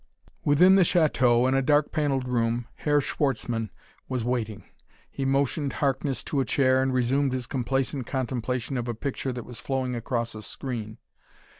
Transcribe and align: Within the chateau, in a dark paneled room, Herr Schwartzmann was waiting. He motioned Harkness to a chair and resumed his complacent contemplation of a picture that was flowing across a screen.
Within 0.43 0.77
the 0.77 0.83
chateau, 0.83 1.45
in 1.45 1.53
a 1.53 1.61
dark 1.61 1.91
paneled 1.91 2.27
room, 2.27 2.65
Herr 2.73 3.01
Schwartzmann 3.01 3.69
was 4.09 4.25
waiting. 4.25 4.63
He 5.11 5.25
motioned 5.25 5.73
Harkness 5.73 6.23
to 6.23 6.39
a 6.39 6.45
chair 6.45 6.81
and 6.81 6.91
resumed 6.91 7.33
his 7.33 7.45
complacent 7.45 8.07
contemplation 8.07 8.77
of 8.79 8.87
a 8.87 8.95
picture 8.95 9.31
that 9.31 9.45
was 9.45 9.59
flowing 9.59 9.95
across 9.95 10.33
a 10.33 10.41
screen. 10.41 10.97